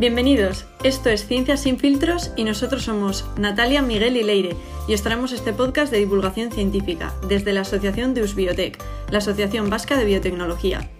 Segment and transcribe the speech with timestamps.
[0.00, 4.56] Bienvenidos, esto es Ciencias sin filtros y nosotros somos Natalia, Miguel y Leire
[4.88, 9.68] y os traemos este podcast de divulgación científica desde la Asociación de Usbiotec, la Asociación
[9.68, 10.90] Vasca de Biotecnología.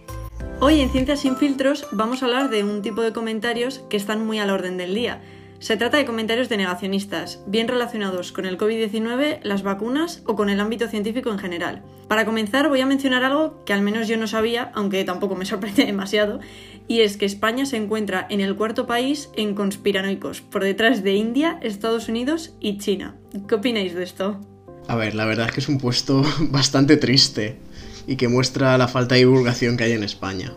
[0.60, 4.26] Hoy en Ciencias sin filtros vamos a hablar de un tipo de comentarios que están
[4.26, 5.22] muy al orden del día.
[5.60, 10.48] Se trata de comentarios de negacionistas, bien relacionados con el COVID-19, las vacunas o con
[10.48, 11.82] el ámbito científico en general.
[12.08, 15.44] Para comenzar voy a mencionar algo que al menos yo no sabía, aunque tampoco me
[15.44, 16.40] sorprende demasiado,
[16.88, 21.16] y es que España se encuentra en el cuarto país en conspiranoicos, por detrás de
[21.16, 23.16] India, Estados Unidos y China.
[23.46, 24.40] ¿Qué opináis de esto?
[24.88, 27.58] A ver, la verdad es que es un puesto bastante triste
[28.06, 30.54] y que muestra la falta de divulgación que hay en España.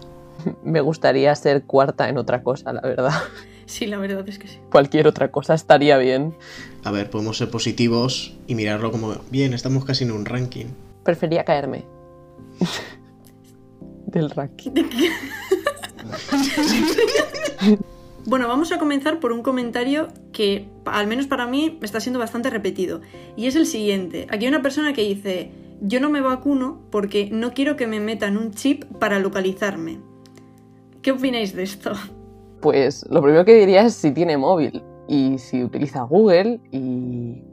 [0.64, 3.12] Me gustaría ser cuarta en otra cosa, la verdad.
[3.74, 4.60] Sí, la verdad es que sí.
[4.70, 6.36] Cualquier otra cosa estaría bien.
[6.84, 10.68] A ver, podemos ser positivos y mirarlo como, bien, estamos casi en un ranking.
[11.04, 11.84] Prefería caerme.
[14.06, 14.74] Del ranking.
[18.26, 22.50] Bueno, vamos a comenzar por un comentario que, al menos para mí, está siendo bastante
[22.50, 23.02] repetido.
[23.36, 24.28] Y es el siguiente.
[24.30, 28.00] Aquí hay una persona que dice, yo no me vacuno porque no quiero que me
[28.00, 30.00] metan un chip para localizarme.
[31.02, 31.92] ¿Qué opináis de esto?
[32.64, 37.44] Pues lo primero que diría es si tiene móvil y si utiliza Google y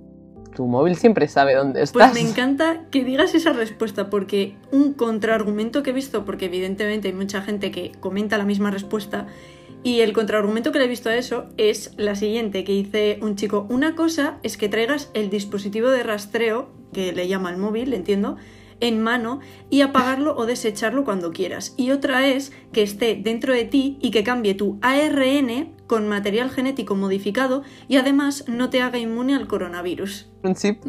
[0.54, 2.12] tu móvil siempre sabe dónde estás.
[2.12, 7.08] Pues me encanta que digas esa respuesta porque un contraargumento que he visto, porque evidentemente
[7.08, 9.26] hay mucha gente que comenta la misma respuesta,
[9.82, 13.34] y el contraargumento que le he visto a eso es la siguiente, que dice un
[13.34, 17.94] chico, una cosa es que traigas el dispositivo de rastreo, que le llama el móvil,
[17.94, 18.36] entiendo,
[18.80, 21.74] en mano y apagarlo o desecharlo cuando quieras.
[21.76, 26.50] Y otra es que esté dentro de ti y que cambie tu ARN con material
[26.50, 30.30] genético modificado y además no te haga inmune al coronavirus.
[30.42, 30.84] Un chip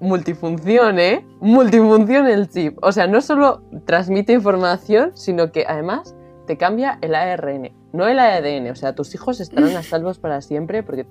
[0.00, 1.24] multifunción, ¿eh?
[1.40, 2.76] Multifunción el chip.
[2.82, 6.14] O sea, no solo transmite información, sino que además
[6.46, 8.72] te cambia el ARN, no el ADN.
[8.72, 11.06] O sea, tus hijos estarán a salvos para siempre porque,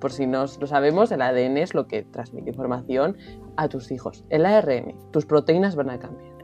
[0.00, 3.16] por si no lo sabemos, el ADN es lo que transmite información
[3.56, 4.24] a tus hijos.
[4.28, 6.36] El ARN, tus proteínas van a cambiar.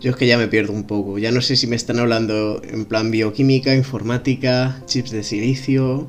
[0.00, 1.18] Yo es que ya me pierdo un poco.
[1.18, 6.08] Ya no sé si me están hablando en plan bioquímica, informática, chips de silicio.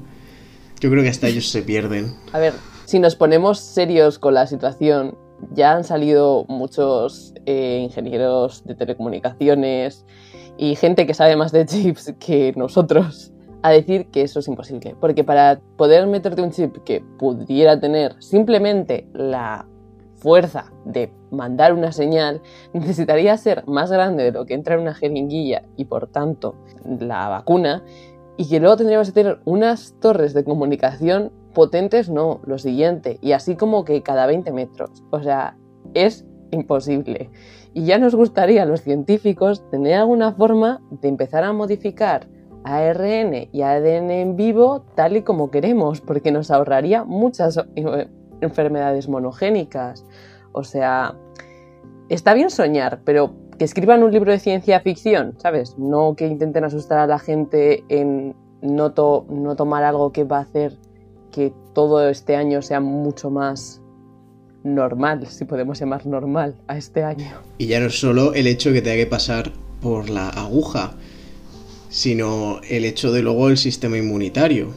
[0.80, 2.14] Yo creo que hasta ellos se pierden.
[2.34, 2.54] A ver,
[2.86, 5.18] si nos ponemos serios con la situación,
[5.52, 10.06] ya han salido muchos eh, ingenieros de telecomunicaciones
[10.58, 13.35] y gente que sabe más de chips que nosotros
[13.66, 14.96] a decir que eso es imposible.
[15.02, 19.66] Porque para poder meterte un chip que pudiera tener simplemente la
[20.14, 22.44] fuerza de mandar una señal,
[22.74, 26.56] necesitaría ser más grande de lo que entra en una jeringuilla y por tanto
[27.00, 27.84] la vacuna,
[28.38, 33.32] y que luego tendríamos que tener unas torres de comunicación potentes, no, lo siguiente, y
[33.32, 35.04] así como que cada 20 metros.
[35.10, 35.58] O sea,
[35.96, 37.32] es imposible.
[37.74, 42.28] Y ya nos gustaría a los científicos tener alguna forma de empezar a modificar
[42.66, 48.08] ARN y ADN en vivo tal y como queremos, porque nos ahorraría muchas eh,
[48.42, 50.04] enfermedades monogénicas.
[50.52, 51.16] O sea,
[52.10, 55.78] está bien soñar, pero que escriban un libro de ciencia ficción, ¿sabes?
[55.78, 58.94] No que intenten asustar a la gente en no,
[59.30, 60.78] no tomar algo que va a hacer
[61.32, 63.82] que todo este año sea mucho más
[64.64, 67.28] normal, si podemos llamar normal, a este año.
[67.58, 70.96] Y ya no es solo el hecho de que tenga que pasar por la aguja,
[71.96, 74.74] sino el hecho de luego el sistema inmunitario,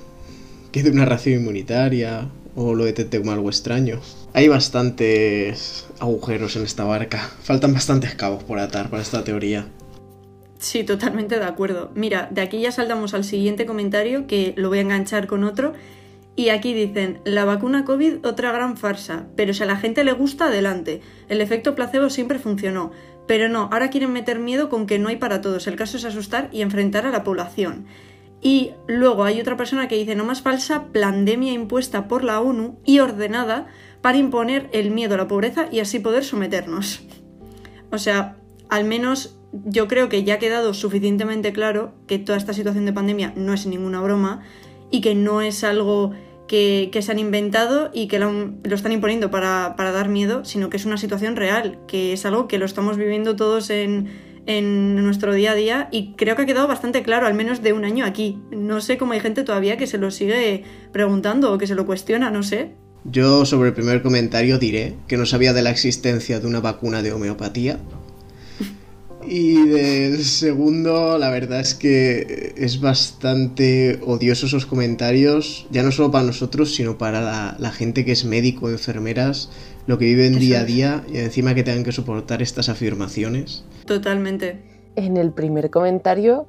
[0.71, 3.99] que de una ración inmunitaria o lo detecte como algo extraño.
[4.35, 9.67] Hay bastantes agujeros en esta barca, faltan bastantes cabos por atar para esta teoría.
[10.61, 11.91] Sí, totalmente de acuerdo.
[11.97, 15.73] Mira, de aquí ya saltamos al siguiente comentario, que lo voy a enganchar con otro,
[16.37, 20.13] y aquí dicen, la vacuna COVID otra gran farsa, pero si a la gente le
[20.13, 21.01] gusta, adelante.
[21.29, 22.93] El efecto placebo siempre funcionó.
[23.29, 25.69] Pero no, ahora quieren meter miedo con que no hay para todos.
[25.69, 27.87] El caso es asustar y enfrentar a la población.
[28.41, 32.79] Y luego hay otra persona que dice, no más falsa, pandemia impuesta por la ONU
[32.85, 33.67] y ordenada
[34.01, 37.03] para imponer el miedo a la pobreza y así poder someternos.
[37.91, 38.37] O sea,
[38.71, 42.93] al menos yo creo que ya ha quedado suficientemente claro que toda esta situación de
[42.93, 44.43] pandemia no es ninguna broma
[44.91, 46.13] y que no es algo
[46.49, 48.33] que, se han inventado y que lo,
[48.65, 52.59] están imponiendo para, dar miedo, sino que es una situación real, que es algo que
[52.59, 54.09] lo estamos viviendo todos en,
[54.47, 57.73] en nuestro día a día y creo que ha quedado bastante claro, al menos de
[57.73, 58.41] un año aquí.
[58.51, 61.87] No sé cómo hay gente todavía que se lo sigue preguntando o que se lo
[61.87, 62.73] cuestiona, no sé.
[63.05, 67.03] Yo sobre el primer comentario diré que no sabía de la existencia de una vacuna
[67.03, 67.79] de homeopatía
[69.29, 76.11] y del segundo, la verdad es que es bastante odioso esos comentarios, ya no solo
[76.11, 79.51] para nosotros, sino para la, gente que es médico, enfermeras,
[79.87, 83.65] lo que viven día a día y encima que tengan que soportar estas afirmaciones.
[83.85, 84.63] Totalmente.
[84.97, 86.47] En el primer comentario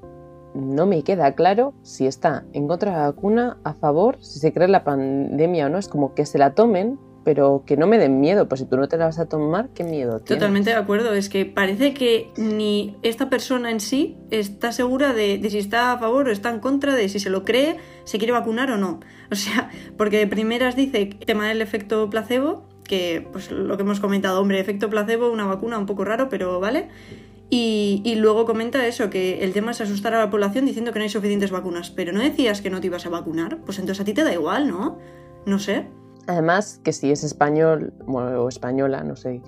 [0.56, 4.54] no me queda claro si está en contra de la vacuna, a favor, si se
[4.54, 5.78] cree la pandemia o no.
[5.78, 6.98] Es como que se la tomen,
[7.30, 8.50] pero que no me den miedo.
[8.50, 10.40] Pues si tú no te la vas a tomar, ¿qué miedo tienes?
[10.40, 11.14] Totalmente de acuerdo.
[11.14, 16.00] Es que parece que ni esta persona en sí está segura de, si está a
[16.00, 19.00] favor o está en contra, de si se lo cree, se quiere vacunar o no.
[19.31, 24.00] O sea, porque de primeras dice tema del efecto placebo, que pues lo que hemos
[24.00, 26.88] comentado, hombre, efecto placebo, una vacuna un poco raro, pero vale.
[27.52, 30.98] Y, y, luego comenta eso, que el tema es asustar a la población diciendo que
[30.98, 31.92] no hay suficientes vacunas.
[31.92, 33.60] Pero no decías que no te ibas a vacunar.
[33.60, 34.98] Pues entonces a ti te da igual, ¿no?
[35.46, 35.86] No sé.
[36.30, 39.42] Además, que si es español o española, no sé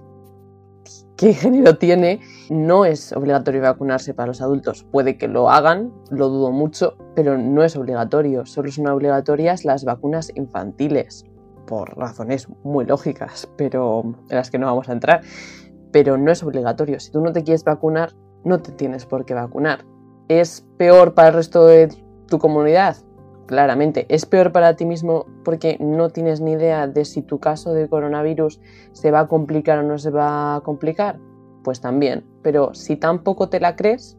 [1.16, 2.20] qué género tiene,
[2.50, 4.84] no es obligatorio vacunarse para los adultos.
[4.92, 8.46] Puede que lo hagan, lo dudo mucho, pero no es obligatorio.
[8.48, 11.24] Solo son obligatorias las vacunas infantiles,
[11.68, 15.22] por razones muy lógicas, pero en las que no vamos a entrar
[15.92, 17.00] pero no es obligatorio.
[17.00, 18.14] Si tú no te quieres vacunar,
[18.44, 19.86] no te tienes por qué vacunar.
[20.28, 21.90] ¿Es peor para el resto de
[22.28, 22.96] tu comunidad?
[23.48, 24.06] Claramente.
[24.10, 27.90] ¿Es peor para ti mismo porque no tienes ni idea de si tu caso de
[27.90, 28.62] coronavirus
[28.94, 31.20] se va a complicar o no se va a complicar?
[31.64, 32.24] Pues también.
[32.42, 34.18] Pero si tampoco te la crees,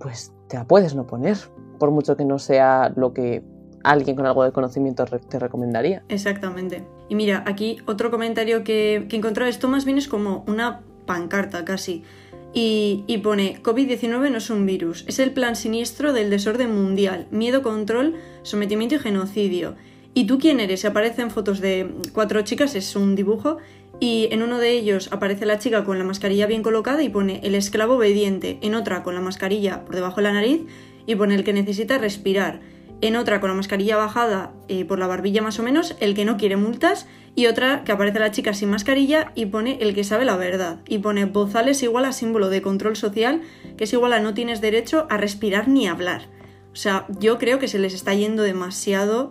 [0.00, 1.38] pues te la puedes no poner,
[1.78, 3.42] por mucho que no sea lo que
[3.82, 6.02] alguien con algo de conocimiento te recomendaría.
[6.08, 6.86] Exactamente.
[7.08, 11.64] Y mira, aquí otro comentario que, que encontré, esto más bien es como una pancarta
[11.64, 12.04] casi.
[12.52, 17.28] Y, y pone, COVID-19 no es un virus, es el plan siniestro del desorden mundial,
[17.30, 19.76] miedo, control, sometimiento y genocidio.
[20.14, 20.84] ¿Y tú quién eres?
[20.84, 23.58] Aparecen fotos de cuatro chicas, es un dibujo,
[24.00, 27.40] y en uno de ellos aparece la chica con la mascarilla bien colocada y pone
[27.44, 30.62] el esclavo obediente, en otra con la mascarilla por debajo de la nariz
[31.06, 32.60] y pone el que necesita respirar
[33.02, 36.24] en otra con la mascarilla bajada eh, por la barbilla más o menos, el que
[36.24, 40.04] no quiere multas, y otra que aparece la chica sin mascarilla y pone el que
[40.04, 43.42] sabe la verdad, y pone bozales igual a símbolo de control social,
[43.76, 46.28] que es igual a no tienes derecho a respirar ni hablar.
[46.72, 49.30] O sea, yo creo que se les está yendo demasiado...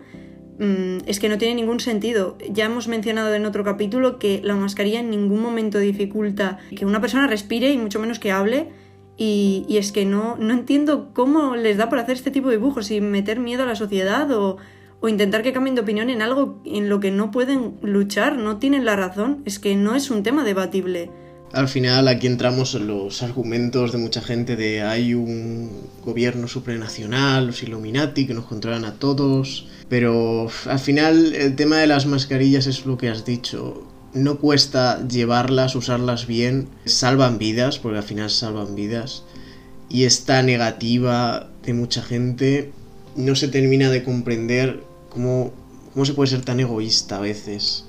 [0.60, 2.38] Mm, es que no tiene ningún sentido.
[2.50, 7.00] Ya hemos mencionado en otro capítulo que la mascarilla en ningún momento dificulta que una
[7.00, 8.68] persona respire y mucho menos que hable
[9.16, 12.58] y, y, es que no, no entiendo cómo les da por hacer este tipo de
[12.58, 14.58] dibujos y meter miedo a la sociedad o,
[15.02, 18.58] o intentar que cambien de opinión en algo en lo que no pueden luchar, no
[18.58, 19.42] tienen la razón.
[19.46, 21.10] Es que no es un tema debatible.
[21.52, 25.72] Al final aquí entramos en los argumentos de mucha gente de hay un
[26.06, 29.68] gobierno supranacional, los Illuminati, que nos controlan a todos.
[29.88, 35.08] Pero al final el tema de las mascarillas es lo que has dicho no cuesta
[35.08, 39.24] llevarlas, usarlas bien, salvan vidas, porque al final salvan vidas.
[39.90, 42.72] Y esta negativa de mucha gente
[43.16, 45.52] no se termina de comprender cómo,
[45.94, 47.86] cómo se puede ser tan egoísta a veces.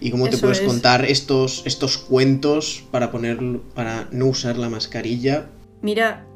[0.00, 3.38] Y cómo te puedes contar estos, estos cuentos para, poner,
[3.74, 5.48] para no usar la mascarilla.
[5.80, 6.26] Mira,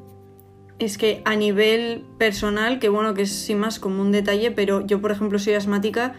[0.79, 4.87] es que a nivel personal, que bueno, que es sin más como un detalle, pero
[4.87, 6.15] yo por ejemplo soy asmática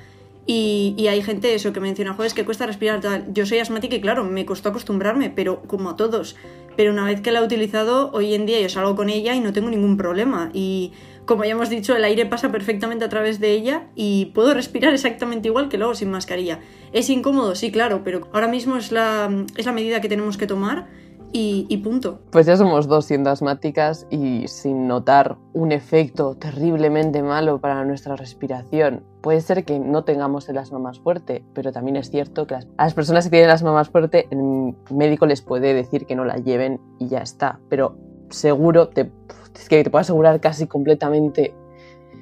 [0.45, 3.31] y, y, hay gente eso que menciona, joder, es que cuesta respirar tal.
[3.31, 6.35] Yo soy asmática y claro, me costó acostumbrarme, pero como a todos.
[6.75, 9.39] Pero una vez que la he utilizado, hoy en día yo salgo con ella y
[9.39, 10.49] no tengo ningún problema.
[10.53, 10.93] Y
[11.25, 14.93] como ya hemos dicho, el aire pasa perfectamente a través de ella y puedo respirar
[14.93, 16.59] exactamente igual que luego sin mascarilla.
[16.93, 17.55] ¿Es incómodo?
[17.55, 20.87] Sí, claro, pero ahora mismo es la, es la medida que tenemos que tomar
[21.33, 22.19] y, punto.
[22.31, 28.15] Pues ya somos dos siendo asmáticas y sin notar un efecto terriblemente malo para nuestra
[28.15, 29.03] respiración.
[29.21, 32.61] Puede ser que no tengamos el asma más fuerte, pero también es cierto que a
[32.77, 36.25] las personas que tienen el asma más fuerte, el médico les puede decir que no
[36.25, 37.59] la lleven y ya está.
[37.69, 37.95] Pero
[38.31, 39.11] seguro, te,
[39.55, 41.53] es que te puedo asegurar casi completamente,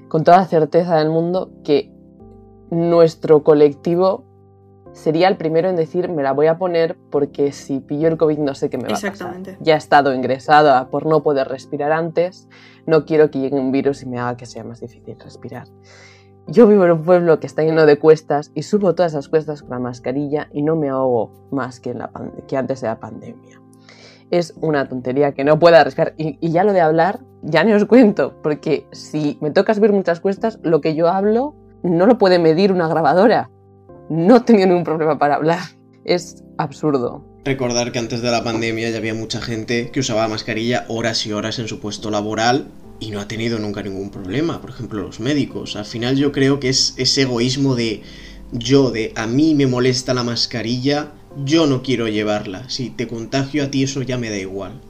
[0.07, 1.91] con toda la certeza del mundo, que
[2.69, 4.25] nuestro colectivo
[4.91, 8.39] sería el primero en decir me la voy a poner porque si pillo el COVID
[8.39, 9.11] no sé qué me va a pasar.
[9.59, 12.47] Ya he estado ingresada por no poder respirar antes,
[12.85, 15.67] no quiero que llegue un virus y me haga que sea más difícil respirar.
[16.47, 19.61] Yo vivo en un pueblo que está lleno de cuestas y subo todas esas cuestas
[19.61, 22.11] con la mascarilla y no me ahogo más que, en la
[22.47, 23.61] que antes de la pandemia.
[24.31, 26.13] Es una tontería que no pueda respirar.
[26.17, 30.19] Y, ya lo de hablar, ya no os cuento, porque si me toca subir muchas
[30.19, 33.49] cuestas, lo que yo hablo no lo puede medir una grabadora
[34.09, 35.59] no tenía ningún problema para hablar.
[36.03, 37.23] Es absurdo.
[37.45, 41.31] Recordar que antes de la pandemia ya había mucha gente que usaba mascarilla horas y
[41.31, 42.67] horas en su puesto laboral
[42.99, 44.59] y no ha tenido nunca ningún problema.
[44.59, 45.75] Por ejemplo, los médicos.
[45.75, 48.01] Al final yo creo que es ese egoísmo de
[48.51, 51.11] yo, de a mí me molesta la mascarilla,
[51.45, 52.69] yo no quiero llevarla.
[52.69, 54.81] Si te contagio a ti eso ya me da igual.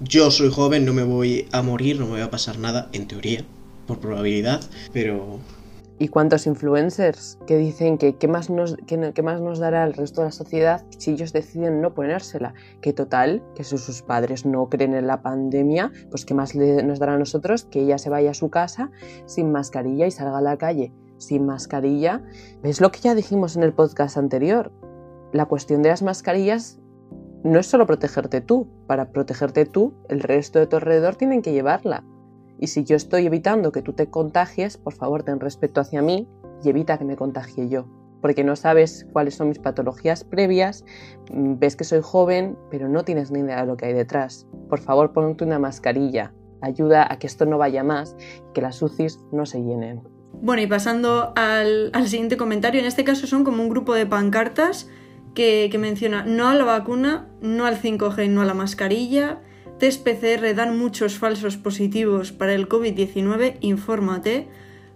[0.00, 3.08] Yo soy joven, no me voy a morir, no me va a pasar nada, en
[3.08, 3.44] teoría,
[3.86, 4.60] por probabilidad,
[4.92, 5.40] pero
[6.00, 10.20] ¿Y cuántos influencers que dicen que qué más, nos, que, más nos dará el resto
[10.20, 12.54] de la sociedad si ellos deciden no ponérsela?
[12.80, 17.00] Que total, que si sus padres no creen en la pandemia, pues qué más nos
[17.00, 18.92] dará a nosotros que ella se vaya a su casa
[19.26, 22.22] sin mascarilla y salga a la calle sin mascarilla.
[22.62, 24.70] ¿Ves lo que ya dijimos en el podcast anterior?
[25.32, 26.78] La cuestión de las mascarillas
[27.44, 28.68] no es solo protegerte tú.
[28.86, 32.04] Para protegerte tú, el resto de tu alrededor tienen que llevarla.
[32.58, 36.28] Y si yo estoy evitando que tú te contagies, por favor ten respeto hacia mí
[36.64, 37.86] y evita que me contagie yo.
[38.20, 40.84] Porque no sabes cuáles son mis patologías previas,
[41.30, 44.48] mm, ves que soy joven, pero no tienes ni idea de lo que hay detrás.
[44.68, 46.34] Por favor, ponte una mascarilla.
[46.60, 48.16] Ayuda a que esto no vaya más
[48.54, 50.02] que las UCIs no se llenen.
[50.40, 54.88] Bueno, y pasando al, siguiente comentario, en este caso son como un grupo de pancartas
[55.34, 59.40] que, menciona no a la vacuna, no al 5G, no a la mascarilla,
[59.78, 64.48] test PCR dan muchos falsos positivos para el COVID-19, infórmate.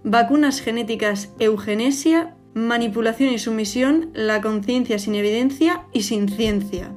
[0.04, 6.92] Vacunas genéticas eugenesia, manipulación y sumisión, la conciencia sin evidencia y sin ciencia.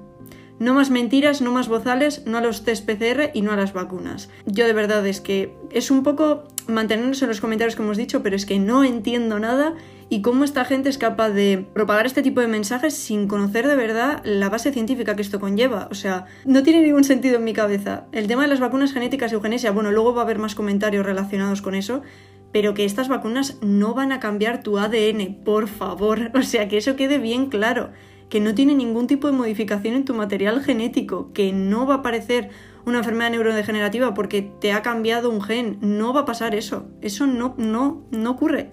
[0.57, 3.73] No más mentiras, no más bozales, no a los test PCR y no a las
[3.73, 4.29] vacunas.
[4.45, 8.23] Yo de verdad es que es un poco mantenernos en los comentarios que hemos dicho,
[8.23, 9.75] pero es que no entiendo nada
[10.09, 13.75] y cómo esta gente es capaz de propagar este tipo de mensajes sin conocer de
[13.75, 15.87] verdad la base científica que esto conlleva.
[15.91, 18.05] O sea, no tiene ningún sentido en mi cabeza.
[18.11, 21.05] El tema de las vacunas genéticas y eugenesia, bueno, luego va a haber más comentarios
[21.05, 22.03] relacionados con eso,
[22.51, 26.31] pero que estas vacunas no van a cambiar tu ADN, por favor.
[26.35, 27.89] O sea, que eso quede bien claro,
[28.29, 31.97] que no tiene ningún tipo de modificación en tu material genético, que no va a
[31.97, 32.49] aparecer
[32.85, 36.87] una enfermedad neurodegenerativa porque te ha cambiado un gen, no va a pasar eso.
[37.01, 38.71] Eso no no no ocurre.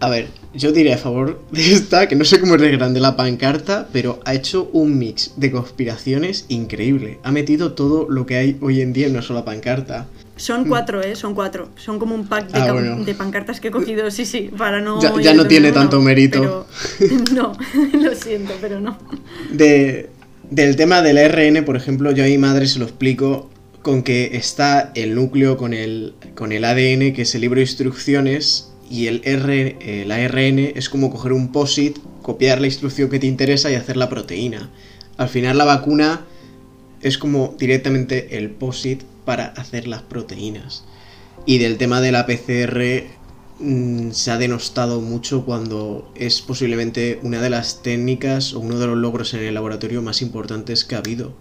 [0.00, 3.00] A ver, yo diré a favor de esta, que no sé cómo es de grande
[3.00, 7.18] la pancarta, pero ha hecho un mix de conspiraciones increíble.
[7.22, 10.06] Ha metido todo lo que hay hoy en día en una sola pancarta.
[10.36, 11.16] Son cuatro, ¿eh?
[11.16, 11.68] Son cuatro.
[11.76, 15.02] Son como un pack de, ah, pancartas que he cogido, sí, sí, para no...
[15.20, 16.66] Ya, no tiene tanto mérito.
[17.34, 17.52] no,
[18.00, 18.96] lo siento, pero no.
[19.52, 20.08] De,
[20.50, 23.50] del tema del RN, por ejemplo, yo a mi madre se lo explico
[23.82, 27.62] con que está el núcleo con el, con el ADN, que es el libro de
[27.62, 33.08] instrucciones, y el R, eh, la ARN es como coger un POSIT, copiar la instrucción
[33.08, 34.68] que te interesa y hacer la proteína.
[35.16, 36.26] Al final la vacuna
[37.00, 40.84] es como directamente el POSIT para hacer las proteínas.
[41.46, 43.04] Y del tema de la PCR
[43.60, 48.88] mm, se ha denostado mucho cuando es posiblemente una de las técnicas o uno de
[48.88, 51.32] los logros en el laboratorio más importantes que ha habido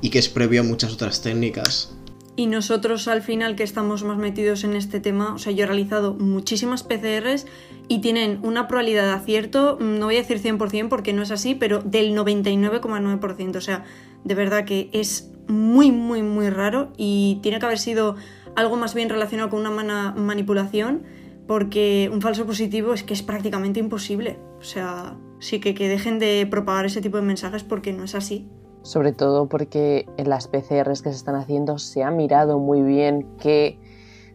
[0.00, 1.90] y que es previo a muchas otras técnicas.
[2.38, 5.66] Y nosotros al final que estamos más metidos en este tema, o sea, yo he
[5.66, 7.46] realizado muchísimas PCRs
[7.88, 11.54] y tienen una probabilidad de acierto, no voy a decir 100% porque no es así,
[11.54, 13.56] pero del 99,9%.
[13.56, 13.84] O sea,
[14.24, 18.16] de verdad que es muy, muy, muy raro y tiene que haber sido
[18.54, 21.04] algo más bien relacionado con una manipulación
[21.46, 24.38] porque un falso positivo es que es prácticamente imposible.
[24.58, 28.14] O sea, sí que, que dejen de propagar ese tipo de mensajes porque no es
[28.14, 28.46] así
[28.86, 33.26] sobre todo porque en las PCRs que se están haciendo se ha mirado muy bien
[33.38, 33.80] qué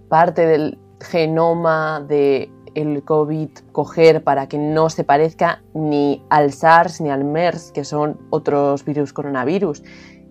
[0.09, 6.99] parte del genoma de el COVID coger para que no se parezca ni al SARS
[6.99, 9.83] ni al MERS, que son otros virus coronavirus,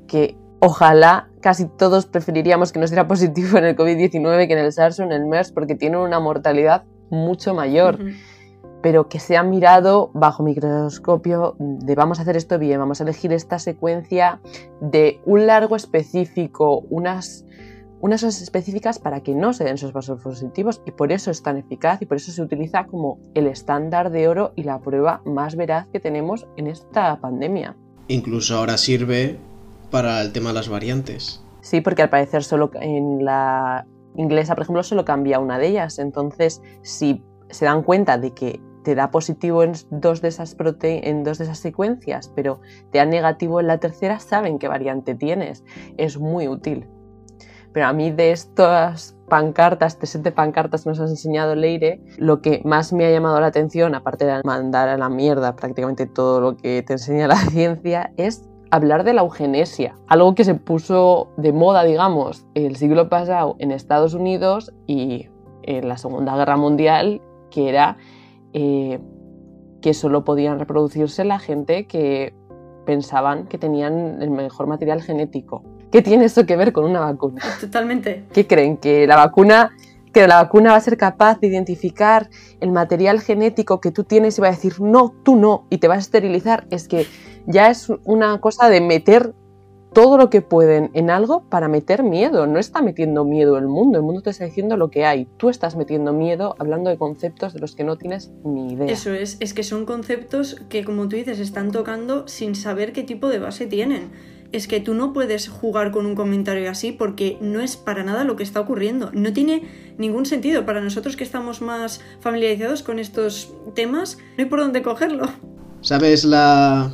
[0.07, 4.73] que ojalá casi todos preferiríamos que no sea positivo en el COVID-19 que en el
[4.73, 7.99] SARS o en el MERS porque tienen una mortalidad mucho mayor
[8.83, 13.05] pero que se ha mirado bajo microscopio de vamos a hacer esto bien, vamos a
[13.05, 14.41] elegir esta secuencia
[14.81, 17.45] de un largo específico, unas,
[18.01, 21.59] unas específicas para que no se den esos vasos positivos y por eso es tan
[21.59, 25.57] eficaz y por eso se utiliza como el estándar de oro y la prueba más
[25.57, 27.77] veraz que tenemos en esta pandemia.
[28.09, 29.39] Incluso ahora sirve
[29.91, 31.45] para el tema de las variantes.
[31.61, 35.99] Sí, porque al parecer solo en la inglesa, por ejemplo, solo cambia una de ellas.
[35.99, 41.25] Entonces, si se dan cuenta de que te da positivo en dos de esas en
[41.25, 42.61] dos de esas secuencias, pero
[42.91, 45.65] te da negativo en la tercera, saben qué variante tienes.
[45.97, 46.87] Es muy útil.
[47.73, 52.43] Pero a mí de estas pancartas, de siete pancartas que nos has enseñado Leire, lo
[52.43, 56.41] que más me ha llamado la atención, aparte de mandar a la mierda prácticamente todo
[56.41, 61.29] lo que te enseña la ciencia, es hablar de la eugenesia, algo que se puso
[61.37, 65.29] de moda, digamos, el siglo pasado en Estados Unidos y
[65.63, 67.21] en la Segunda Guerra Mundial,
[67.51, 67.99] que era
[68.53, 68.99] eh,
[69.81, 72.35] que solo podían reproducirse la gente que
[72.85, 75.63] pensaban que tenían el mejor material genético.
[75.91, 77.43] ¿Qué tiene eso que ver con una vacuna?
[77.61, 78.25] Totalmente.
[78.33, 78.77] ¿Qué creen?
[78.77, 79.71] ¿Que la vacuna,
[80.13, 82.31] que la vacuna va a ser capaz de identificar
[82.61, 85.89] el material genético que tú tienes y va a decir, no, tú no, y te
[85.89, 86.67] vas a esterilizar?
[86.71, 87.07] Es que
[87.47, 89.35] ya es una cosa de meter
[89.93, 92.47] todo lo que pueden en algo para meter miedo.
[92.47, 95.27] No está metiendo miedo el mundo, el mundo te está diciendo lo que hay.
[95.37, 98.93] Tú estás metiendo miedo hablando de conceptos de los que no tienes ni idea.
[98.93, 103.03] Eso es, es que son conceptos que como tú dices están tocando sin saber qué
[103.03, 104.11] tipo de base tienen.
[104.53, 108.25] Es que tú no puedes jugar con un comentario así porque no es para nada
[108.25, 109.11] lo que está ocurriendo.
[109.13, 109.63] No tiene
[109.97, 110.67] ningún sentido.
[110.67, 115.29] Para nosotros que estamos más familiarizados con estos temas, no hay por dónde cogerlo.
[115.83, 116.91] ¿Sabes la,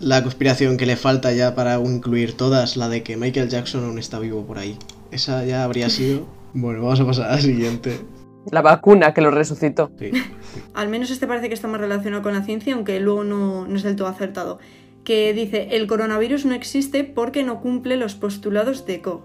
[0.00, 3.98] la conspiración que le falta ya para incluir todas, la de que Michael Jackson aún
[3.98, 4.76] está vivo por ahí.
[5.10, 6.26] Esa ya habría sido.
[6.54, 8.00] Bueno, vamos a pasar a la siguiente.
[8.50, 9.90] La vacuna que lo resucitó.
[9.98, 10.10] Sí.
[10.74, 13.76] Al menos este parece que está más relacionado con la ciencia, aunque luego no, no
[13.76, 14.58] es del todo acertado.
[15.04, 19.22] Que dice, el coronavirus no existe porque no cumple los postulados de Koch.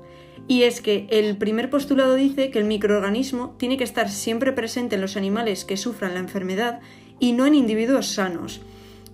[0.47, 4.95] Y es que el primer postulado dice que el microorganismo tiene que estar siempre presente
[4.95, 6.81] en los animales que sufran la enfermedad
[7.19, 8.61] y no en individuos sanos.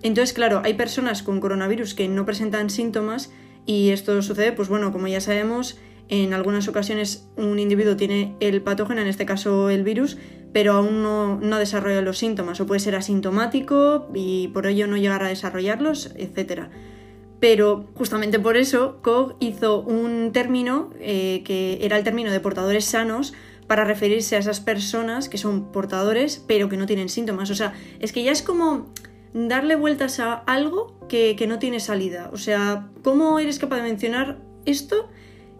[0.03, 3.31] Entonces, claro, hay personas con coronavirus que no presentan síntomas
[3.65, 5.77] y esto sucede, pues bueno, como ya sabemos,
[6.09, 10.17] en algunas ocasiones un individuo tiene el patógeno, en este caso el virus,
[10.51, 14.97] pero aún no, no desarrolla los síntomas o puede ser asintomático y por ello no
[14.97, 16.63] llegar a desarrollarlos, etc.
[17.39, 22.85] Pero justamente por eso Koch hizo un término eh, que era el término de portadores
[22.85, 23.33] sanos
[23.67, 27.49] para referirse a esas personas que son portadores pero que no tienen síntomas.
[27.51, 28.87] O sea, es que ya es como
[29.33, 32.29] darle vueltas a algo que, no tiene salida.
[32.33, 35.09] O sea, ¿cómo eres capaz de mencionar esto?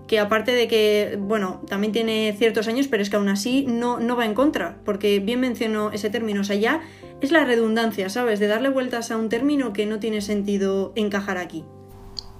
[0.07, 3.99] Que aparte de que, bueno, también tiene ciertos años, pero es que aún así no,
[3.99, 6.41] no va en contra, porque bien mencionó ese término.
[6.41, 6.81] O sea, ya
[7.21, 8.39] es la redundancia, ¿sabes?
[8.39, 11.63] De darle vueltas a un término que no tiene sentido encajar aquí.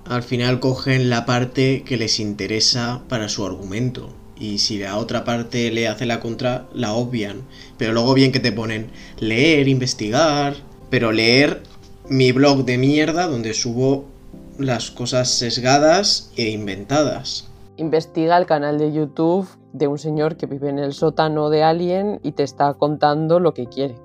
[0.05, 4.13] Al final cogen la parte que les interesa para su argumento.
[4.37, 7.43] Y si la otra parte le hace la contra, la obvian.
[7.77, 10.55] Pero luego bien que te ponen leer, investigar,
[10.91, 11.63] pero leer
[12.07, 14.05] mi blog de mierda donde subo
[14.59, 17.49] las cosas sesgadas e inventadas.
[17.77, 22.19] Investiga el canal de YouTube de un señor que vive en el sótano de alguien
[22.21, 23.95] y te está contando lo que quiere.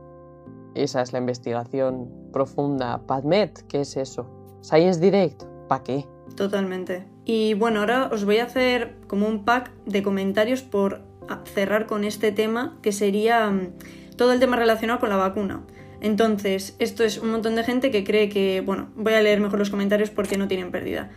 [0.75, 3.03] Esa es la investigación profunda.
[3.07, 4.31] PadMed, ¿qué es eso?
[4.63, 6.07] Science Direct, ¿para qué?
[6.37, 7.05] Totalmente.
[7.25, 11.03] Y bueno, ahora os voy a hacer como un pack de comentarios por
[11.53, 13.73] cerrar con este tema, que sería mm,
[14.17, 15.63] todo el tema relacionado con la vacuna.
[16.01, 19.59] Entonces, esto es un montón de gente que cree que, bueno, voy a leer mejor
[19.59, 21.11] los comentarios porque no tienen pérdida.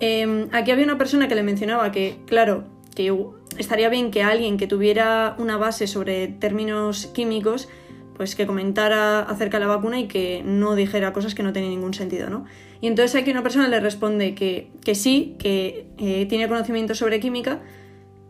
[0.00, 3.14] Em, aquí había una persona que le mencionaba que, claro, que
[3.58, 7.68] estaría bien que alguien que tuviera una base sobre términos químicos,
[8.16, 11.72] pues que comentara acerca de la vacuna y que no dijera cosas que no tenían
[11.72, 12.46] ningún sentido, ¿no?
[12.80, 17.20] Y entonces aquí una persona le responde que, que sí, que eh, tiene conocimiento sobre
[17.20, 17.60] química,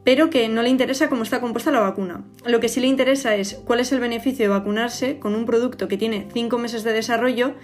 [0.06, 2.22] pero que no le interesa cómo está compuesta la vacuna.
[2.44, 5.88] Lo que sí le interesa es cuál es el beneficio de vacunarse con un producto
[5.88, 7.54] que tiene 5 meses de desarrollo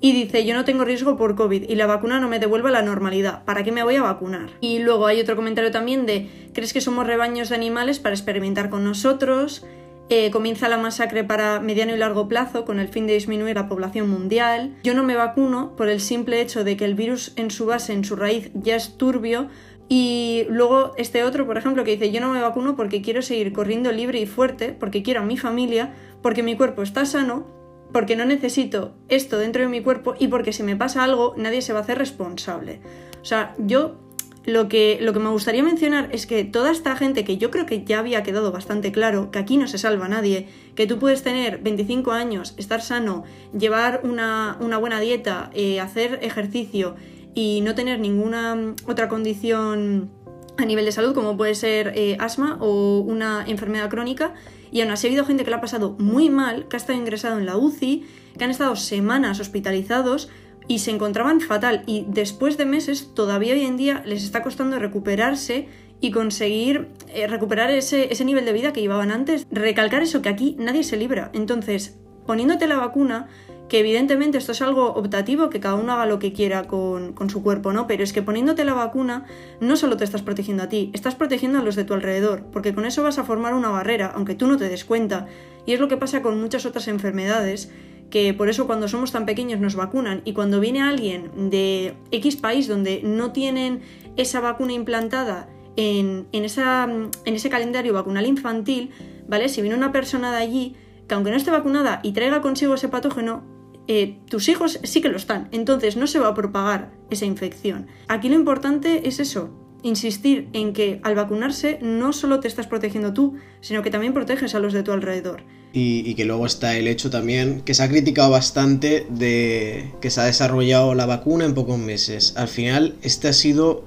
[0.00, 2.80] y dice yo no tengo riesgo por COVID y la vacuna no me devuelve la
[2.80, 4.48] normalidad, ¿para qué me voy a vacunar?
[4.62, 8.70] Y luego hay otro comentario también de ¿crees que somos rebaños de animales para experimentar
[8.70, 9.62] con nosotros?
[10.08, 13.68] Eh, comienza la masacre para mediano y largo plazo con el fin de disminuir la
[13.68, 14.76] población mundial.
[14.82, 17.94] Yo no me vacuno por el simple hecho de que el virus en su base,
[17.94, 19.48] en su raíz, ya es turbio,
[19.88, 23.52] y luego este otro, por ejemplo, que dice, yo no me vacuno porque quiero seguir
[23.52, 27.46] corriendo libre y fuerte, porque quiero a mi familia, porque mi cuerpo está sano,
[27.92, 31.62] porque no necesito esto dentro de mi cuerpo y porque si me pasa algo nadie
[31.62, 32.80] se va a hacer responsable.
[33.20, 33.98] O sea, yo
[34.44, 37.66] lo que, lo que me gustaría mencionar es que toda esta gente, que yo creo
[37.66, 41.22] que ya había quedado bastante claro, que aquí no se salva nadie, que tú puedes
[41.22, 43.24] tener 25 años, estar sano,
[43.56, 46.96] llevar una, buena dieta, eh, hacer ejercicio,
[47.34, 50.10] y no tener ninguna mm, otra condición
[50.58, 54.34] a nivel de salud, como puede ser eh, asma o una enfermedad crónica,
[54.70, 56.98] y aún así ha habido gente que la ha pasado muy mal, que ha estado
[56.98, 58.04] ingresado en la UCI,
[58.36, 60.28] que han estado semanas hospitalizados
[60.68, 64.78] y se encontraban fatal, y después de meses todavía hoy en día les está costando
[64.78, 65.68] recuperarse
[66.00, 69.46] y conseguir eh, recuperar ese, ese nivel de vida que llevaban antes.
[69.50, 71.30] Recalcar eso, que aquí nadie se libra.
[71.32, 73.28] Entonces, poniéndote la vacuna,
[73.72, 77.42] que evidentemente esto es algo optativo, que cada uno haga lo que quiera con, su
[77.42, 77.86] cuerpo, ¿no?
[77.86, 79.24] Pero es que poniéndote la vacuna
[79.60, 82.74] no solo te estás protegiendo a ti, estás protegiendo a los de tu alrededor, porque
[82.74, 85.24] con eso vas a formar una barrera, aunque tú no te des cuenta.
[85.64, 87.72] Y es lo que pasa con muchas otras enfermedades,
[88.10, 92.36] que por eso cuando somos tan pequeños nos vacunan y cuando viene alguien de X
[92.36, 93.80] país donde no tienen
[94.18, 98.90] esa vacuna implantada en, esa, en ese calendario vacunal infantil,
[99.26, 99.48] ¿vale?
[99.48, 100.76] Si viene una persona de allí
[101.08, 103.50] que aunque no esté vacunada y traiga consigo ese patógeno,
[103.88, 107.88] eh, tus hijos sí que lo están, entonces no se va a propagar esa infección.
[108.08, 109.50] Aquí lo importante es eso,
[109.82, 114.54] insistir en que al vacunarse no solo te estás protegiendo tú, sino que también proteges
[114.54, 115.42] a los de tu alrededor.
[115.74, 120.20] Y, que luego está el hecho también que se ha criticado bastante de que se
[120.20, 122.34] ha desarrollado la vacuna en pocos meses.
[122.36, 123.86] Al final, este ha sido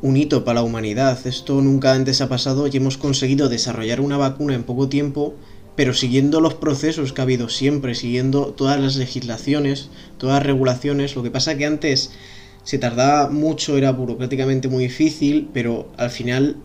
[0.00, 1.26] un hito para la humanidad.
[1.26, 5.34] Esto nunca antes ha pasado y hemos conseguido desarrollar una vacuna en poco tiempo,
[5.78, 11.14] pero siguiendo los procesos que ha habido siempre, siguiendo todas las legislaciones, todas las regulaciones.
[11.14, 12.10] Lo que pasa que antes
[12.64, 16.56] se tardaba mucho, era burocráticamente muy difícil, pero al final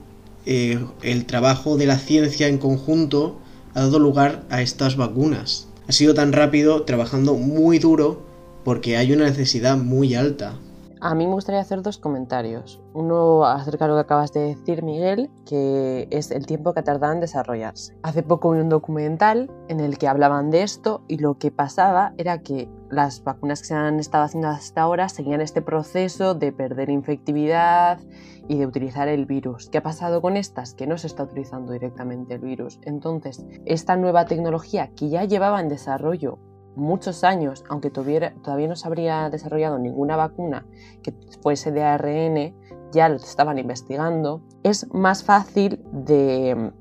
[0.48, 3.40] eh, el trabajo de la ciencia en conjunto
[3.76, 5.68] ha dado lugar a estas vacunas.
[5.88, 8.26] Ha sido tan rápido, trabajando muy duro,
[8.64, 10.58] porque hay una necesidad muy alta.
[11.06, 12.82] A mí me gustaría hacer dos comentarios.
[12.94, 16.86] Uno acerca de lo que acabas de decir, Miguel, que es el tiempo que ha
[16.86, 17.98] tardado en desarrollarse.
[18.04, 22.14] Hace poco vi un documental en el que hablaban de esto y lo que pasaba
[22.18, 26.54] era que las vacunas que se han estado haciendo hasta ahora seguían este proceso de
[26.54, 28.00] perder infectividad
[28.48, 29.70] y de utilizar el virus.
[29.70, 30.74] ¿Qué ha pasado con estas?
[30.74, 32.80] Que no se está utilizando directamente el virus.
[32.82, 36.40] Entonces, esta nueva tecnología que ya llevaba en desarrollo
[36.76, 38.34] muchos años, aunque todavía,
[38.68, 40.66] no se habría desarrollado ninguna vacuna
[41.02, 42.56] que fuese de ARN,
[42.92, 46.72] ya lo estaban investigando, es más fácil de,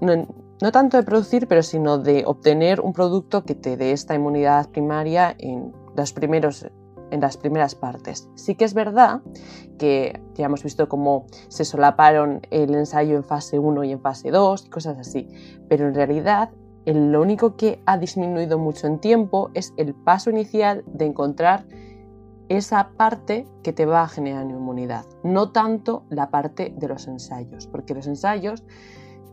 [0.00, 4.70] no, tanto de producir, pero sino de obtener un producto que te dé esta inmunidad
[4.70, 6.66] primaria en, los primeros,
[7.10, 8.28] en las primeras partes.
[8.36, 9.20] Sí que es verdad
[9.78, 14.30] que ya hemos visto cómo se solaparon el ensayo en fase 1 y en fase
[14.30, 15.28] 2 y cosas así,
[15.68, 16.50] pero en realidad
[16.86, 21.66] lo único que ha disminuido mucho en tiempo es el paso inicial de encontrar
[22.48, 27.66] esa parte que te va a generar inmunidad, no tanto la parte de los ensayos,
[27.66, 28.64] porque los ensayos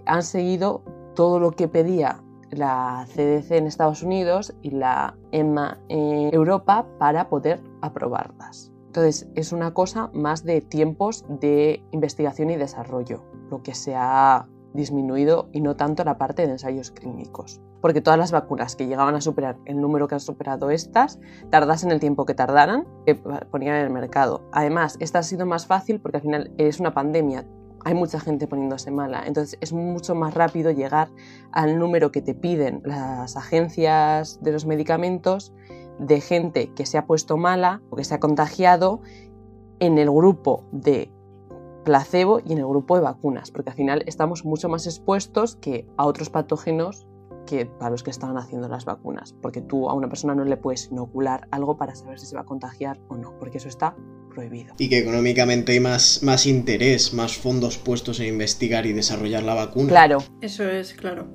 [0.06, 0.84] han seguido
[1.16, 7.30] todo lo que pedía la CDC en Estados Unidos y la EMA en Europa para
[7.30, 8.72] poder aprobarlas.
[8.88, 14.48] Entonces es una cosa más de tiempos de investigación y desarrollo, lo que se ha
[14.76, 17.62] disminuido y no tanto la parte de ensayos clínicos.
[17.82, 21.92] Porque todas las vacunas que llegaban a superar el número que han superado estas, tardasen
[21.92, 24.44] el tiempo que tardaran, que ponían en el mercado.
[24.52, 27.46] Además, esta ha sido más fácil porque al final es una pandemia,
[27.86, 31.10] hay mucha gente poniéndose mala, entonces es mucho más rápido llegar
[31.52, 35.54] al número que te piden las agencias de los medicamentos
[36.00, 39.02] de gente que se ha puesto mala o que se ha contagiado
[39.80, 41.12] en el grupo de
[41.86, 45.88] placebo y en el grupo de vacunas, porque al final estamos mucho más expuestos que
[45.96, 47.08] a otros patógenos
[47.46, 50.58] que para los que estaban haciendo las vacunas, porque tú a una persona no le
[50.58, 53.96] puedes inocular algo para saber si se va a contagiar o no, porque eso está
[54.34, 54.74] prohibido.
[54.80, 59.54] Y que económicamente hay más, más interés, más fondos puestos en investigar y desarrollar la
[59.54, 59.90] vacuna.
[59.90, 60.18] Claro.
[60.42, 61.28] Eso es, claro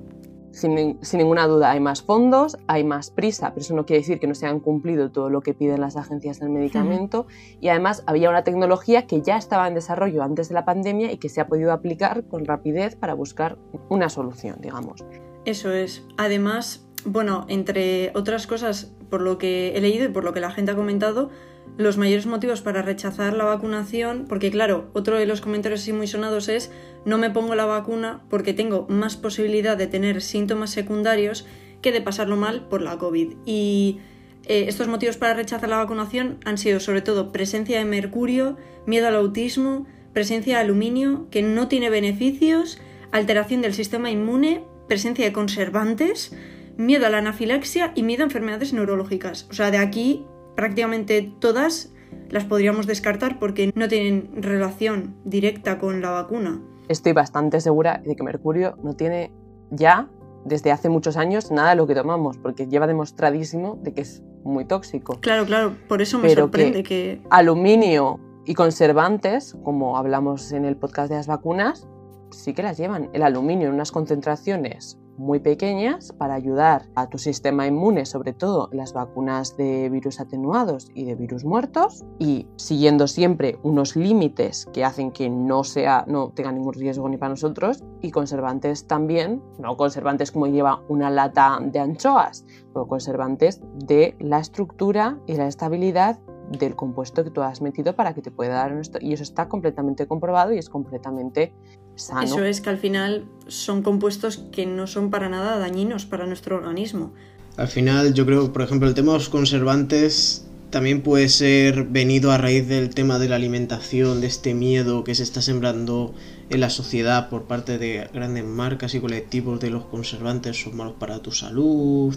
[0.51, 4.27] sin, ninguna duda hay más fondos, hay más prisa, pero eso no quiere decir que
[4.27, 7.27] no se hayan cumplido todo lo que piden las agencias del medicamento
[7.59, 11.17] y además había una tecnología que ya estaba en desarrollo antes de la pandemia y
[11.17, 13.57] que se ha podido aplicar con rapidez para buscar
[13.89, 15.03] una solución, digamos.
[15.45, 16.05] Eso es.
[16.17, 20.51] Además, bueno, entre otras cosas, por lo que he leído y por lo que la
[20.51, 21.29] gente ha comentado,
[21.77, 26.07] los mayores motivos para rechazar la vacunación, porque claro, otro de los comentarios así muy
[26.07, 26.71] sonados es
[27.05, 31.45] no me pongo la vacuna porque tengo más posibilidad de tener síntomas secundarios
[31.81, 33.33] que de pasarlo mal por la COVID.
[33.45, 33.99] Y
[34.45, 39.07] eh, estos motivos para rechazar la vacunación han sido sobre todo presencia de mercurio, miedo
[39.07, 42.79] al autismo, presencia de aluminio, que no tiene beneficios,
[43.11, 46.35] alteración del sistema inmune, presencia de conservantes,
[46.77, 49.47] miedo a la anafilaxia y miedo a enfermedades neurológicas.
[49.49, 51.93] O sea, de aquí prácticamente todas
[52.29, 56.61] las podríamos descartar porque no tienen relación directa con la vacuna.
[56.87, 59.31] Estoy bastante segura de que mercurio no tiene
[59.69, 60.09] ya
[60.45, 64.23] desde hace muchos años nada de lo que tomamos, porque lleva demostradísimo de que es
[64.43, 65.19] muy tóxico.
[65.21, 67.21] Claro, claro, por eso me sorprende que...
[67.29, 71.87] Aluminio y conservantes, como hablamos en el podcast de las vacunas,
[72.31, 73.09] sí que las llevan.
[73.13, 78.69] El aluminio en unas concentraciones muy pequeñas para ayudar a tu sistema inmune, sobre todo
[78.71, 84.83] las vacunas de virus atenuados y de virus muertos, y siguiendo siempre unos límites que
[84.83, 89.77] hacen que no, sea, no tenga ningún riesgo ni para nosotros, y conservantes también, no
[89.77, 96.19] conservantes como lleva una lata de anchoas, pero conservantes de la estructura y la estabilidad
[96.57, 98.99] del compuesto que tú has metido para que te pueda dar esto.
[99.01, 101.53] Y eso está completamente comprobado y es completamente
[101.95, 102.23] sano.
[102.23, 106.57] Eso es que al final son compuestos que no son para nada dañinos para nuestro
[106.57, 107.13] organismo.
[107.57, 112.31] Al final yo creo, por ejemplo, el tema de los conservantes también puede ser venido
[112.31, 116.13] a raíz del tema de la alimentación, de este miedo que se está sembrando
[116.49, 120.95] en la sociedad por parte de grandes marcas y colectivos de los conservantes son malos
[120.97, 122.15] para tu salud.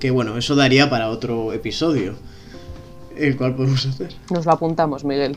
[0.00, 2.16] Que bueno, eso daría para otro episodio
[3.16, 4.14] el cual podemos hacer.
[4.30, 5.36] Nos lo apuntamos, Miguel.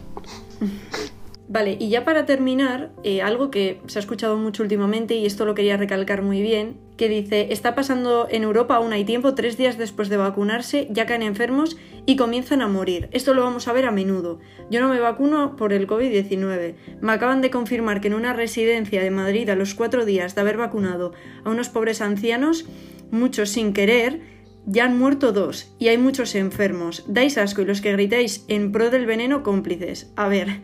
[1.49, 5.45] Vale, y ya para terminar, eh, algo que se ha escuchado mucho últimamente, y esto
[5.45, 9.55] lo quería recalcar muy bien, que dice, está pasando en Europa aún hay tiempo, tres
[9.55, 13.07] días después de vacunarse, ya caen enfermos y comienzan a morir.
[13.13, 14.39] Esto lo vamos a ver a menudo.
[14.69, 16.75] Yo no me vacuno por el COVID-19.
[16.99, 20.41] Me acaban de confirmar que en una residencia de Madrid, a los cuatro días de
[20.41, 21.13] haber vacunado
[21.45, 22.65] a unos pobres ancianos,
[23.09, 24.36] muchos sin querer,
[24.67, 27.03] ya han muerto dos y hay muchos enfermos.
[27.07, 30.11] Dais asco y los que gritáis en pro del veneno cómplices.
[30.15, 30.59] A ver,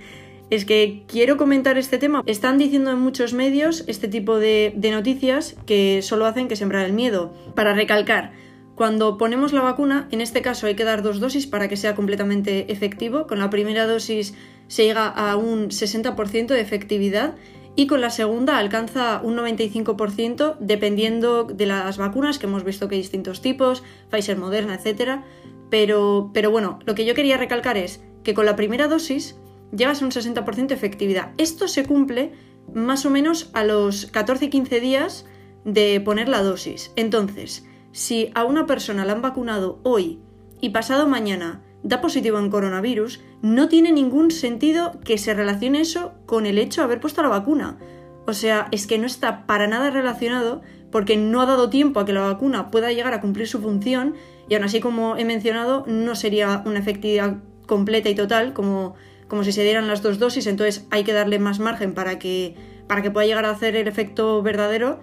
[0.49, 2.21] es que quiero comentar este tema.
[2.25, 6.93] Están diciendo en muchos medios este tipo de, noticias que solo hacen que sembrar el
[6.93, 7.33] miedo.
[7.55, 8.33] Para recalcar,
[8.75, 11.95] cuando ponemos la vacuna, en este caso hay que dar dos dosis para que sea
[11.95, 13.25] completamente efectivo.
[13.25, 14.35] Con la primera dosis
[14.67, 17.35] se llega a un 60% de efectividad
[17.75, 22.95] y con la segunda alcanza un 95% dependiendo de las vacunas, que hemos visto que
[22.95, 25.21] hay distintos tipos, Pfizer, Moderna, etc.
[25.69, 29.37] Pero, pero bueno, lo que yo quería recalcar es que con la primera dosis
[29.75, 31.31] llevas un 60% de efectividad.
[31.37, 32.33] Esto se cumple
[32.73, 35.25] más o menos a los 14-15 días
[35.65, 36.91] de poner la dosis.
[36.95, 40.19] Entonces, si a una persona la han vacunado hoy
[40.61, 46.13] y pasado mañana da positivo en coronavirus, no tiene ningún sentido que se relacione eso
[46.25, 47.77] con el hecho de haber puesto la vacuna.
[48.25, 52.05] O sea, es que no está para nada relacionado porque no ha dado tiempo a
[52.05, 54.15] que la vacuna pueda llegar a cumplir su función
[54.47, 58.95] y aún así, como he mencionado, no sería una efectividad completa y total como
[59.33, 62.55] como si se dieran las dos dosis, entonces hay que darle más margen para que,
[62.87, 64.99] para que pueda llegar a hacer el efecto verdadero.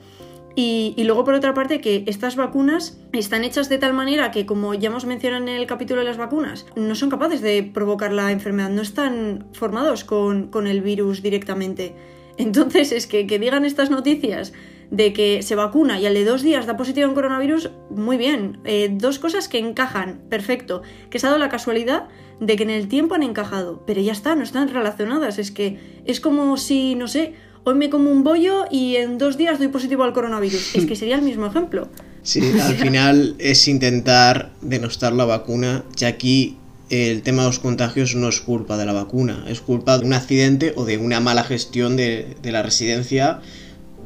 [0.56, 4.74] Y, luego, por otra parte, que estas vacunas están hechas de tal manera que, como
[4.74, 8.32] ya hemos mencionado en el capítulo de las vacunas, no son capaces de provocar la
[8.32, 11.94] enfermedad, no están formados con, con el virus directamente.
[12.36, 14.52] Entonces, es que, que digan estas noticias
[14.90, 18.58] de que se vacuna y al de dos días da positivo en coronavirus, muy bien.
[18.64, 20.82] Eh, dos cosas que encajan, perfecto.
[21.10, 22.08] Que se ha dado la casualidad
[22.40, 25.38] de que en el tiempo han encajado, pero ya está, no están relacionadas.
[25.38, 29.36] Es que es como si, no sé, hoy me como un bollo y en dos
[29.36, 30.74] días doy positivo al coronavirus.
[30.74, 31.88] Es que sería el mismo ejemplo.
[32.22, 36.56] Sí, al final es intentar denostar la vacuna, ya aquí
[36.90, 40.12] el tema de los contagios no es culpa de la vacuna, es culpa de un
[40.12, 43.40] accidente o de una mala gestión de, de la residencia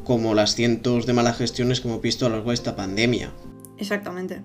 [0.04, 3.32] como las cientos de malas gestiones que hemos visto a lo largo de esta pandemia.
[3.78, 4.42] Exactamente.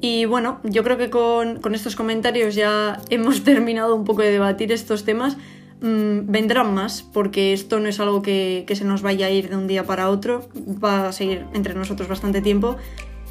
[0.00, 4.72] Y bueno, yo creo que con, estos comentarios ya hemos terminado un poco de debatir
[4.72, 5.36] estos temas.
[5.80, 9.56] Mm, vendrán más, porque esto no es algo que, se nos vaya a ir de
[9.56, 10.48] un día para otro,
[10.82, 12.76] va a seguir entre nosotros bastante tiempo.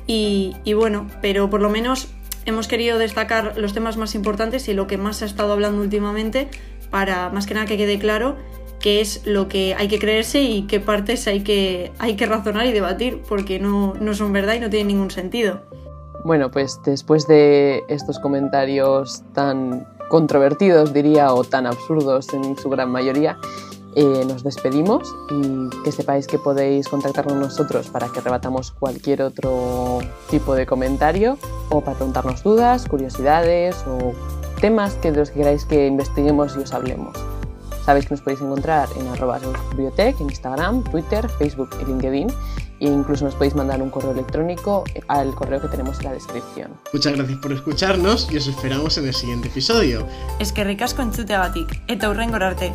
[0.07, 2.07] Y, y bueno, pero por lo menos
[2.45, 5.81] hemos querido destacar los temas más importantes y lo que más se ha estado hablando
[5.81, 6.47] últimamente
[6.89, 8.35] para más que nada que quede claro
[8.79, 12.65] qué es lo que hay que creerse y qué partes hay que, hay que razonar
[12.65, 15.61] y debatir, porque no, no son verdad y no tienen ningún sentido.
[16.23, 22.91] Bueno, pues después de estos comentarios tan controvertidos, diría, o tan absurdos en su gran
[22.91, 23.37] mayoría,
[23.95, 29.99] eh, nos despedimos y que sepáis que podéis contactarnos nosotros para que rebatamos cualquier otro
[30.29, 31.37] tipo de comentario
[31.69, 34.13] o para preguntarnos dudas, curiosidades o
[34.61, 37.17] temas que los que queráis que investiguemos y os hablemos.
[37.89, 39.39] Sabéis que nos podéis encontrar en arroba
[39.71, 42.27] bibliotec, en Instagram, Twitter, Facebook y LinkedIn.
[42.79, 46.69] E incluso nos podéis mandar un correo electrónico al correo que tenemos en la descripción.
[46.93, 50.05] Muchas gracias por escucharnos y os esperamos en el siguiente episodio.
[50.37, 52.71] Es que ricasco entzute batik, eta hurrengor arte.